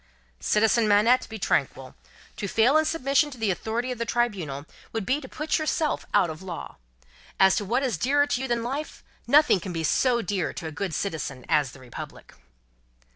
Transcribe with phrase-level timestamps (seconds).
[0.39, 1.93] "Citizen Manette, be tranquil.
[2.37, 6.07] To fail in submission to the authority of the Tribunal would be to put yourself
[6.11, 6.77] out of Law.
[7.39, 10.65] As to what is dearer to you than life, nothing can be so dear to
[10.65, 12.33] a good citizen as the Republic."